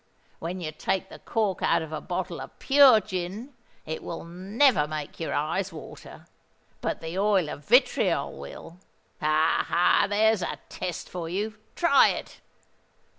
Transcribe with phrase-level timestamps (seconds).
[0.39, 3.53] When you take the cork out of a bottle of pure gin,
[3.85, 6.25] it will never make your eyes water:
[6.81, 8.79] but the oil of vitriol will.
[9.19, 9.63] Ha!
[9.69, 10.07] ha!
[10.09, 11.55] there's a test for you.
[11.75, 12.39] Try it!